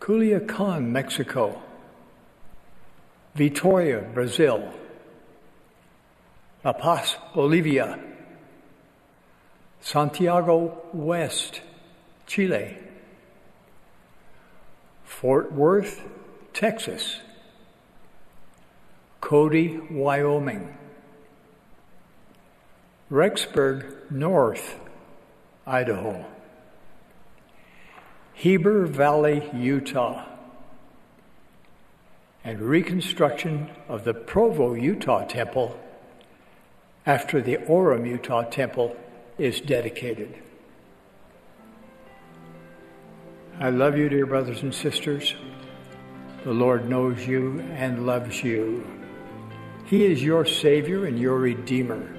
Culiacan, 0.00 0.86
Mexico, 0.86 1.60
Vitoria, 3.34 4.00
Brazil, 4.14 4.72
La 6.64 6.72
Paz, 6.72 7.16
Bolivia, 7.34 7.98
Santiago 9.80 10.82
West, 10.92 11.62
Chile, 12.26 12.76
Fort 15.04 15.52
Worth, 15.52 16.02
Texas, 16.52 17.18
Cody, 19.20 19.78
Wyoming, 19.90 20.76
Rexburg 23.10 24.10
North, 24.10 24.80
Idaho, 25.64 26.24
Heber 28.34 28.86
Valley, 28.86 29.48
Utah 29.54 30.26
and 32.42 32.60
reconstruction 32.60 33.70
of 33.88 34.04
the 34.04 34.12
Provo, 34.12 34.74
Utah 34.74 35.24
temple 35.24 35.78
after 37.04 37.40
the 37.40 37.58
Orem, 37.58 38.08
Utah 38.08 38.42
temple 38.42 38.96
is 39.38 39.60
dedicated. 39.60 40.34
I 43.60 43.70
love 43.70 43.96
you, 43.96 44.08
dear 44.08 44.26
brothers 44.26 44.62
and 44.62 44.74
sisters. 44.74 45.34
The 46.42 46.52
Lord 46.52 46.88
knows 46.88 47.24
you 47.24 47.60
and 47.76 48.04
loves 48.04 48.42
you. 48.42 48.84
He 49.86 50.04
is 50.04 50.22
your 50.24 50.44
Savior 50.44 51.06
and 51.06 51.18
your 51.18 51.38
Redeemer. 51.38 52.15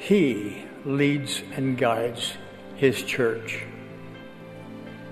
He 0.00 0.64
leads 0.86 1.42
and 1.52 1.76
guides 1.76 2.32
His 2.76 3.02
church. 3.02 3.64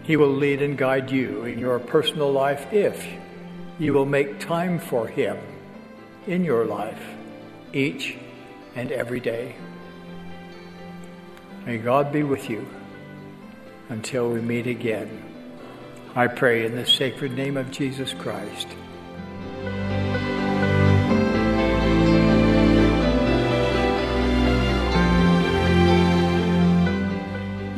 He 0.03 0.17
will 0.17 0.33
lead 0.33 0.63
and 0.63 0.79
guide 0.79 1.11
you 1.11 1.45
in 1.45 1.59
your 1.59 1.79
personal 1.79 2.33
life 2.33 2.73
if 2.73 3.07
you 3.79 3.93
will 3.93 4.07
make 4.07 4.41
time 4.41 4.79
for 4.79 5.07
Him 5.07 5.37
in 6.27 6.43
your 6.43 6.65
life 6.65 7.03
each 7.75 8.17
and 8.75 8.91
every 8.91 9.21
day. 9.21 9.57
May 11.67 11.77
God 11.77 12.11
be 12.11 12.23
with 12.23 12.49
you 12.49 12.67
until 13.91 14.31
we 14.31 14.41
meet 14.41 14.67
again. 14.67 15.23
I 16.15 16.29
pray 16.29 16.65
in 16.65 16.77
the 16.77 16.87
sacred 16.87 17.33
name 17.33 17.59
of 17.59 17.71
Jesus 17.71 18.15
Christ. 18.15 18.69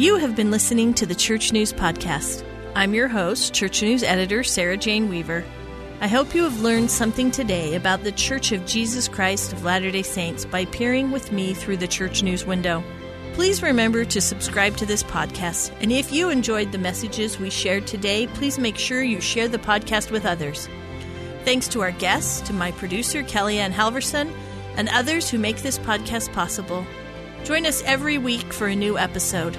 You 0.00 0.16
have 0.16 0.34
been 0.34 0.50
listening 0.50 0.94
to 0.94 1.04
the 1.04 1.14
Church 1.14 1.52
News 1.52 1.74
Podcast. 1.74 2.42
I'm 2.74 2.94
your 2.94 3.06
host, 3.06 3.52
Church 3.52 3.82
News 3.82 4.02
editor 4.02 4.42
Sarah 4.42 4.78
Jane 4.78 5.10
Weaver. 5.10 5.44
I 6.00 6.08
hope 6.08 6.34
you 6.34 6.42
have 6.44 6.62
learned 6.62 6.90
something 6.90 7.30
today 7.30 7.74
about 7.74 8.02
the 8.02 8.12
Church 8.12 8.50
of 8.52 8.64
Jesus 8.64 9.08
Christ 9.08 9.52
of 9.52 9.62
Latter 9.62 9.90
day 9.90 10.00
Saints 10.00 10.46
by 10.46 10.64
peering 10.64 11.10
with 11.10 11.32
me 11.32 11.52
through 11.52 11.76
the 11.76 11.86
Church 11.86 12.22
News 12.22 12.46
window. 12.46 12.82
Please 13.34 13.62
remember 13.62 14.06
to 14.06 14.22
subscribe 14.22 14.74
to 14.78 14.86
this 14.86 15.02
podcast, 15.02 15.70
and 15.82 15.92
if 15.92 16.10
you 16.10 16.30
enjoyed 16.30 16.72
the 16.72 16.78
messages 16.78 17.38
we 17.38 17.50
shared 17.50 17.86
today, 17.86 18.26
please 18.26 18.58
make 18.58 18.78
sure 18.78 19.02
you 19.02 19.20
share 19.20 19.48
the 19.48 19.58
podcast 19.58 20.10
with 20.10 20.24
others. 20.24 20.66
Thanks 21.44 21.68
to 21.68 21.82
our 21.82 21.92
guests, 21.92 22.40
to 22.48 22.54
my 22.54 22.72
producer, 22.72 23.22
KellieAnn 23.22 23.72
Halvorsen, 23.72 24.32
and 24.76 24.88
others 24.88 25.28
who 25.28 25.36
make 25.36 25.58
this 25.58 25.78
podcast 25.78 26.32
possible. 26.32 26.86
Join 27.44 27.66
us 27.66 27.82
every 27.82 28.16
week 28.16 28.50
for 28.54 28.68
a 28.68 28.74
new 28.74 28.96
episode. 28.96 29.58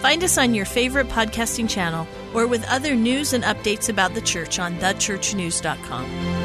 Find 0.00 0.24
us 0.24 0.38
on 0.38 0.54
your 0.54 0.64
favorite 0.64 1.08
podcasting 1.08 1.68
channel 1.68 2.06
or 2.32 2.46
with 2.46 2.66
other 2.70 2.94
news 2.94 3.34
and 3.34 3.44
updates 3.44 3.90
about 3.90 4.14
the 4.14 4.22
church 4.22 4.58
on 4.58 4.76
thechurchnews.com. 4.76 6.39